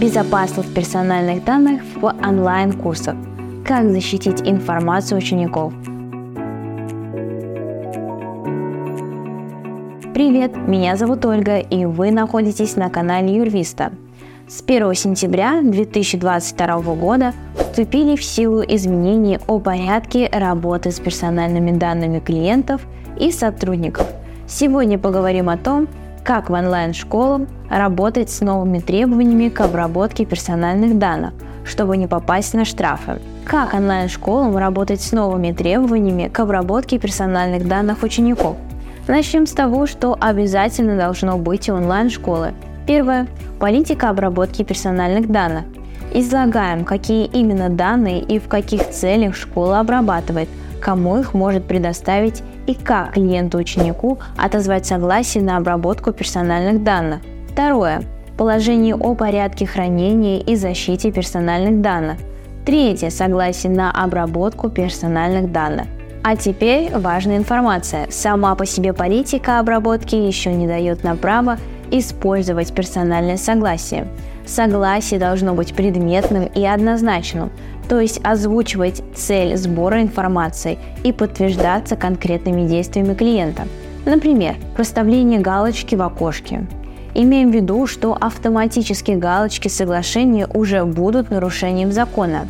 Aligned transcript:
Безопасность 0.00 0.74
персональных 0.74 1.42
данных 1.44 1.80
в 1.94 2.04
онлайн-курсах. 2.04 3.16
Как 3.64 3.90
защитить 3.90 4.42
информацию 4.42 5.16
учеников. 5.16 5.72
Привет, 10.12 10.54
меня 10.68 10.96
зовут 10.96 11.24
Ольга, 11.24 11.60
и 11.60 11.86
вы 11.86 12.10
находитесь 12.10 12.76
на 12.76 12.90
канале 12.90 13.36
Юрвиста. 13.36 13.92
С 14.46 14.62
1 14.62 14.92
сентября 14.92 15.62
2022 15.62 16.76
года 16.94 17.32
вступили 17.56 18.16
в 18.16 18.22
силу 18.24 18.62
изменения 18.68 19.40
о 19.46 19.58
порядке 19.60 20.28
работы 20.30 20.90
с 20.90 21.00
персональными 21.00 21.70
данными 21.70 22.18
клиентов 22.18 22.82
и 23.18 23.32
сотрудников. 23.32 24.06
Сегодня 24.46 24.98
поговорим 24.98 25.48
о 25.48 25.56
том, 25.56 25.88
как 26.26 26.50
в 26.50 26.52
онлайн-школам 26.54 27.46
работать 27.70 28.30
с 28.30 28.40
новыми 28.40 28.80
требованиями 28.80 29.48
к 29.48 29.60
обработке 29.60 30.24
персональных 30.24 30.98
данных, 30.98 31.34
чтобы 31.64 31.96
не 31.96 32.08
попасть 32.08 32.52
на 32.52 32.64
штрафы. 32.64 33.20
Как 33.44 33.74
онлайн-школам 33.74 34.56
работать 34.56 35.00
с 35.00 35.12
новыми 35.12 35.52
требованиями 35.52 36.26
к 36.26 36.40
обработке 36.40 36.98
персональных 36.98 37.68
данных 37.68 38.02
учеников. 38.02 38.56
Начнем 39.06 39.46
с 39.46 39.52
того, 39.52 39.86
что 39.86 40.18
обязательно 40.20 40.96
должно 40.96 41.38
быть 41.38 41.68
у 41.68 41.74
онлайн-школы. 41.74 42.54
Первое. 42.88 43.28
Политика 43.60 44.10
обработки 44.10 44.64
персональных 44.64 45.30
данных. 45.30 45.64
Излагаем, 46.12 46.84
какие 46.84 47.26
именно 47.26 47.68
данные 47.68 48.20
и 48.20 48.40
в 48.40 48.48
каких 48.48 48.90
целях 48.90 49.36
школа 49.36 49.78
обрабатывает, 49.78 50.48
кому 50.80 51.18
их 51.18 51.34
может 51.34 51.64
предоставить 51.64 52.42
и 52.66 52.74
как 52.74 53.12
клиенту-ученику 53.12 54.18
отозвать 54.36 54.86
согласие 54.86 55.42
на 55.42 55.56
обработку 55.56 56.12
персональных 56.12 56.82
данных. 56.82 57.20
Второе. 57.48 58.02
Положение 58.36 58.94
о 58.94 59.14
порядке 59.14 59.66
хранения 59.66 60.40
и 60.40 60.56
защите 60.56 61.10
персональных 61.10 61.80
данных. 61.80 62.18
Третье. 62.66 63.10
Согласие 63.10 63.72
на 63.72 63.90
обработку 63.90 64.68
персональных 64.68 65.52
данных. 65.52 65.86
А 66.22 66.34
теперь 66.36 66.90
важная 66.92 67.36
информация. 67.36 68.08
Сама 68.10 68.54
по 68.56 68.66
себе 68.66 68.92
политика 68.92 69.60
обработки 69.60 70.16
еще 70.16 70.52
не 70.52 70.66
дает 70.66 71.04
нам 71.04 71.16
право 71.16 71.56
использовать 71.90 72.74
персональное 72.74 73.36
согласие. 73.36 74.08
Согласие 74.44 75.18
должно 75.18 75.54
быть 75.54 75.74
предметным 75.74 76.44
и 76.44 76.64
однозначным, 76.64 77.50
то 77.88 78.00
есть 78.00 78.20
озвучивать 78.24 79.02
цель 79.14 79.56
сбора 79.56 80.02
информации 80.02 80.78
и 81.04 81.12
подтверждаться 81.12 81.96
конкретными 81.96 82.66
действиями 82.66 83.14
клиента. 83.14 83.62
Например, 84.04 84.56
проставление 84.74 85.40
галочки 85.40 85.94
в 85.94 86.02
окошке. 86.02 86.66
Имеем 87.14 87.50
в 87.50 87.54
виду, 87.54 87.86
что 87.86 88.16
автоматические 88.20 89.16
галочки 89.16 89.68
соглашения 89.68 90.46
уже 90.52 90.84
будут 90.84 91.30
нарушением 91.30 91.90
закона. 91.90 92.46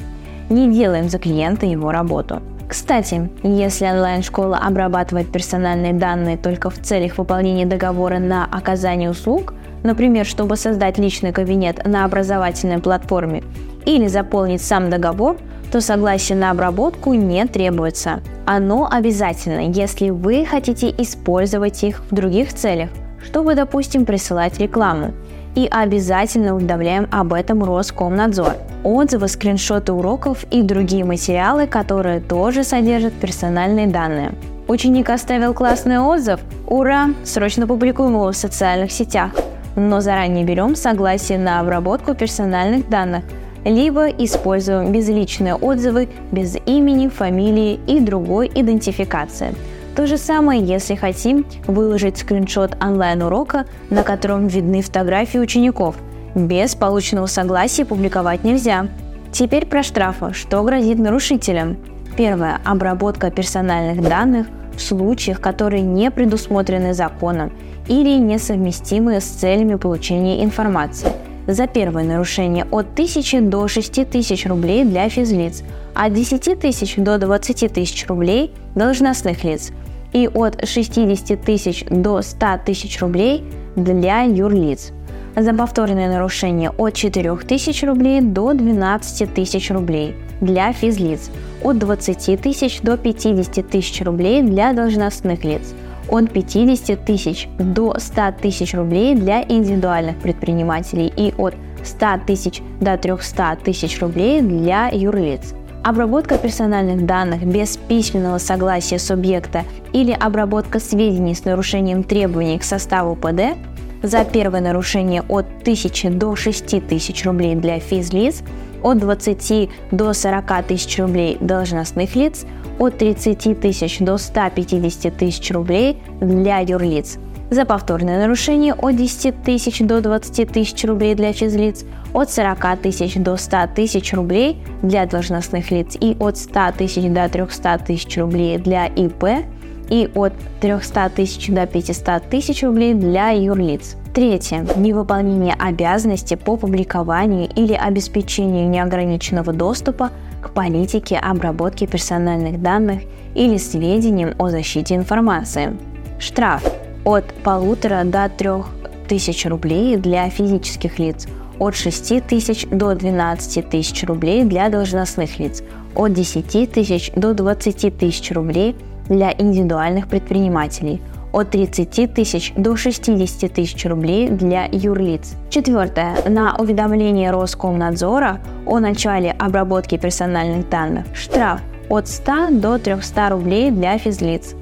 Не 0.50 0.72
делаем 0.72 1.08
за 1.08 1.18
клиента 1.18 1.66
его 1.66 1.92
работу. 1.92 2.42
Кстати, 2.68 3.30
если 3.44 3.86
онлайн-школа 3.86 4.58
обрабатывает 4.58 5.30
персональные 5.30 5.92
данные 5.92 6.36
только 6.36 6.68
в 6.68 6.80
целях 6.80 7.16
выполнения 7.16 7.64
договора 7.64 8.18
на 8.18 8.44
оказание 8.44 9.08
услуг, 9.08 9.54
например, 9.86 10.26
чтобы 10.26 10.56
создать 10.56 10.98
личный 10.98 11.32
кабинет 11.32 11.84
на 11.86 12.04
образовательной 12.04 12.78
платформе 12.78 13.42
или 13.86 14.06
заполнить 14.06 14.62
сам 14.62 14.90
договор, 14.90 15.36
то 15.72 15.80
согласие 15.80 16.36
на 16.36 16.50
обработку 16.50 17.14
не 17.14 17.46
требуется. 17.46 18.20
Оно 18.44 18.88
обязательно, 18.90 19.70
если 19.70 20.10
вы 20.10 20.44
хотите 20.44 20.94
использовать 20.98 21.82
их 21.82 22.02
в 22.10 22.14
других 22.14 22.52
целях, 22.52 22.90
чтобы, 23.22 23.54
допустим, 23.54 24.04
присылать 24.04 24.58
рекламу. 24.58 25.12
И 25.54 25.66
обязательно 25.70 26.54
уведомляем 26.54 27.08
об 27.10 27.32
этом 27.32 27.64
Роскомнадзор. 27.64 28.56
Отзывы, 28.84 29.26
скриншоты 29.26 29.92
уроков 29.92 30.44
и 30.50 30.62
другие 30.62 31.04
материалы, 31.04 31.66
которые 31.66 32.20
тоже 32.20 32.62
содержат 32.62 33.14
персональные 33.14 33.86
данные. 33.86 34.32
Ученик 34.68 35.10
оставил 35.10 35.54
классный 35.54 35.98
отзыв? 35.98 36.40
Ура! 36.66 37.10
Срочно 37.24 37.66
публикуем 37.66 38.12
его 38.12 38.32
в 38.32 38.36
социальных 38.36 38.92
сетях. 38.92 39.30
Но 39.76 40.00
заранее 40.00 40.44
берем 40.44 40.74
согласие 40.74 41.38
на 41.38 41.60
обработку 41.60 42.14
персональных 42.14 42.88
данных– 42.88 43.24
либо 43.66 44.06
используем 44.06 44.92
безличные 44.92 45.56
отзывы 45.56 46.08
без 46.30 46.56
имени, 46.66 47.08
фамилии 47.08 47.80
и 47.88 47.98
другой 47.98 48.50
идентификации. 48.54 49.54
То 49.96 50.06
же 50.06 50.18
самое, 50.18 50.62
если 50.62 50.94
хотим 50.94 51.44
выложить 51.66 52.18
скриншот 52.18 52.76
онлайн-урока, 52.80 53.66
на 53.90 54.04
котором 54.04 54.46
видны 54.46 54.82
фотографии 54.82 55.38
учеников. 55.38 55.96
Без 56.36 56.76
полученного 56.76 57.26
согласия 57.26 57.84
публиковать 57.84 58.44
нельзя. 58.44 58.86
Теперь 59.32 59.66
про 59.66 59.82
штрафы. 59.82 60.32
Что 60.32 60.62
грозит 60.62 60.98
нарушителям? 60.98 61.76
Первое. 62.16 62.60
Обработка 62.64 63.32
персональных 63.32 64.06
данных 64.06 64.46
в 64.76 64.82
случаях, 64.82 65.40
которые 65.40 65.82
не 65.82 66.10
предусмотрены 66.10 66.94
законом 66.94 67.52
или 67.88 68.18
несовместимы 68.18 69.20
с 69.20 69.24
целями 69.24 69.76
получения 69.76 70.44
информации– 70.44 71.08
за 71.46 71.66
первое 71.66 72.04
нарушение 72.04 72.64
от 72.70 72.92
1000 72.92 73.42
до 73.42 73.68
6000 73.68 74.46
рублей 74.46 74.84
для 74.84 75.08
физлиц, 75.08 75.62
от 75.94 76.12
10 76.12 76.58
тысяч 76.60 76.96
до 76.96 77.18
20 77.18 77.72
тысяч 77.72 78.06
рублей 78.06 78.52
должностных 78.74 79.44
лиц 79.44 79.70
и 80.12 80.28
от 80.32 80.66
60 80.66 81.40
тысяч 81.40 81.84
до 81.88 82.22
100 82.22 82.46
тысяч 82.64 83.00
рублей 83.00 83.44
для 83.76 84.22
юрлиц. 84.22 84.92
За 85.36 85.52
повторное 85.52 86.08
нарушение 86.08 86.70
от 86.70 86.94
4 86.94 87.36
тысяч 87.36 87.82
рублей 87.82 88.20
до 88.20 88.54
12 88.54 89.34
тысяч 89.34 89.70
рублей 89.70 90.16
для 90.40 90.72
физлиц, 90.72 91.30
от 91.62 91.78
20 91.78 92.40
тысяч 92.40 92.80
до 92.80 92.96
50 92.96 93.68
тысяч 93.68 94.02
рублей 94.02 94.42
для 94.42 94.72
должностных 94.72 95.44
лиц– 95.44 95.74
от 96.08 96.30
50 96.30 97.04
тысяч 97.04 97.48
до 97.58 97.94
100 97.98 98.32
тысяч 98.40 98.74
рублей 98.74 99.14
для 99.14 99.42
индивидуальных 99.42 100.16
предпринимателей. 100.16 101.12
И 101.16 101.32
от 101.36 101.54
100 101.84 102.06
тысяч 102.26 102.62
до 102.80 102.96
300 102.96 103.58
тысяч 103.64 104.00
рублей 104.00 104.40
для 104.40 104.88
юрлиц. 104.88 105.54
Обработка 105.84 106.36
персональных 106.36 107.06
данных 107.06 107.44
без 107.44 107.76
письменного 107.76 108.38
согласия 108.38 108.98
субъекта 108.98 109.62
или 109.92 110.10
обработка 110.10 110.80
сведений 110.80 111.34
с 111.34 111.44
нарушением 111.44 112.02
требований 112.02 112.58
к 112.58 112.64
составу 112.64 113.14
ПД 113.14 113.56
за 114.02 114.24
первое 114.24 114.60
нарушение 114.60 115.22
от 115.28 115.46
1000 115.62 116.10
до 116.10 116.34
6000 116.34 117.24
рублей 117.24 117.54
для 117.54 117.78
физлиц, 117.78 118.42
от 118.86 118.98
20 118.98 119.68
до 119.90 120.12
40 120.12 120.66
тысяч 120.68 120.98
рублей 120.98 121.38
должностных 121.40 122.14
лиц, 122.14 122.46
от 122.78 122.98
30 122.98 123.60
тысяч 123.60 123.98
до 123.98 124.16
150 124.16 125.16
тысяч 125.16 125.50
рублей 125.50 125.98
для 126.20 126.60
юрлиц. 126.60 127.18
За 127.50 127.64
повторное 127.64 128.20
нарушение 128.20 128.74
от 128.74 128.96
10 128.96 129.42
тысяч 129.42 129.80
до 129.80 130.00
20 130.00 130.52
тысяч 130.52 130.84
рублей 130.84 131.16
для 131.16 131.32
физлиц, 131.32 131.84
от 132.12 132.30
40 132.30 132.80
тысяч 132.82 133.14
до 133.16 133.36
100 133.36 133.56
тысяч 133.74 134.12
рублей 134.12 134.58
для 134.82 135.06
должностных 135.06 135.70
лиц 135.72 135.96
и 136.00 136.16
от 136.20 136.36
100 136.36 136.60
тысяч 136.78 137.10
до 137.10 137.28
300 137.28 137.78
тысяч 137.86 138.16
рублей 138.16 138.58
для 138.58 138.86
ИП 138.86 139.46
и 139.88 140.08
от 140.14 140.32
300 140.60 141.10
тысяч 141.10 141.48
до 141.48 141.66
500 141.66 142.28
тысяч 142.28 142.62
рублей 142.62 142.94
для 142.94 143.30
юрлиц. 143.30 143.96
Третье. 144.14 144.66
Невыполнение 144.76 145.54
обязанности 145.58 146.34
по 146.34 146.56
публикованию 146.56 147.48
или 147.54 147.74
обеспечению 147.74 148.68
неограниченного 148.68 149.52
доступа 149.52 150.10
к 150.40 150.50
политике 150.50 151.16
обработки 151.16 151.86
персональных 151.86 152.62
данных 152.62 153.02
или 153.34 153.58
сведениям 153.58 154.34
о 154.38 154.48
защите 154.48 154.94
информации. 154.94 155.76
Штраф 156.18 156.64
от 157.04 157.24
полутора 157.44 158.04
до 158.04 158.28
трех 158.28 158.66
тысяч 159.06 159.46
рублей 159.46 159.96
для 159.96 160.28
физических 160.30 160.98
лиц, 160.98 161.26
от 161.58 161.76
6 161.76 162.26
тысяч 162.26 162.66
до 162.70 162.94
12 162.94 163.68
тысяч 163.68 164.04
рублей 164.04 164.44
для 164.44 164.68
должностных 164.68 165.38
лиц, 165.38 165.62
от 165.94 166.12
10 166.12 166.72
тысяч 166.72 167.12
до 167.14 167.34
20 167.34 167.96
тысяч 167.96 168.30
рублей 168.32 168.76
для 169.08 169.32
индивидуальных 169.32 170.08
предпринимателей– 170.08 171.00
от 171.36 171.50
30 171.50 172.14
тысяч 172.14 172.54
до 172.56 172.76
60 172.76 173.52
тысяч 173.52 173.84
рублей 173.84 174.30
для 174.30 174.64
юрлиц. 174.72 175.34
Четвертое. 175.50 176.16
На 176.26 176.56
уведомление 176.56 177.30
Роскомнадзора 177.30 178.40
о 178.64 178.78
начале 178.78 179.32
обработки 179.32 179.98
персональных 179.98 180.68
данных 180.70 181.04
штраф 181.14 181.60
от 181.90 182.08
100 182.08 182.52
до 182.52 182.78
300 182.78 183.28
рублей 183.28 183.70
для 183.70 183.98
физлиц, 183.98 184.54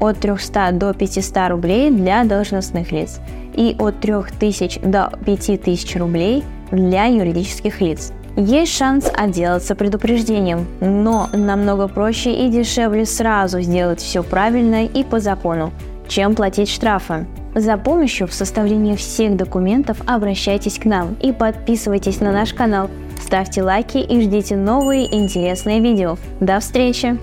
от 0.00 0.18
300 0.18 0.72
до 0.72 0.92
500 0.92 1.48
рублей 1.48 1.90
для 1.90 2.24
должностных 2.24 2.92
лиц 2.92 3.20
и 3.54 3.74
от 3.78 3.98
3000 4.00 4.80
до 4.80 5.10
5000 5.24 5.96
рублей 5.96 6.44
для 6.70 7.06
юридических 7.06 7.80
лиц. 7.80 8.12
Есть 8.36 8.76
шанс 8.76 9.10
отделаться 9.12 9.74
предупреждением, 9.74 10.66
но 10.80 11.28
намного 11.32 11.88
проще 11.88 12.32
и 12.32 12.48
дешевле 12.48 13.04
сразу 13.04 13.60
сделать 13.60 14.00
все 14.00 14.22
правильно 14.22 14.84
и 14.84 15.02
по 15.02 15.18
закону, 15.18 15.72
чем 16.06 16.34
платить 16.34 16.68
штрафы. 16.68 17.26
За 17.54 17.76
помощью 17.76 18.28
в 18.28 18.34
составлении 18.34 18.94
всех 18.94 19.36
документов 19.36 19.98
обращайтесь 20.06 20.78
к 20.78 20.84
нам 20.84 21.16
и 21.20 21.32
подписывайтесь 21.32 22.20
на 22.20 22.30
наш 22.30 22.54
канал, 22.54 22.88
ставьте 23.20 23.62
лайки 23.62 23.98
и 23.98 24.20
ждите 24.20 24.56
новые 24.56 25.12
интересные 25.12 25.80
видео. 25.80 26.16
До 26.40 26.60
встречи! 26.60 27.18